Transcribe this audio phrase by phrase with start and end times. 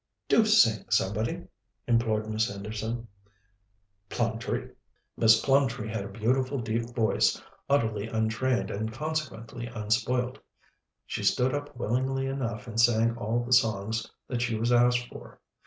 [0.27, 1.43] "Do sing, somebody,"
[1.85, 3.07] implored Miss Henderson.
[4.09, 4.69] "Plumtree?"
[5.15, 7.39] Miss Plumtree had a beautiful deep voice,
[7.69, 10.39] utterly untrained and consequently unspoilt.
[11.05, 15.39] She stood up willingly enough and sang all the songs that she was asked for.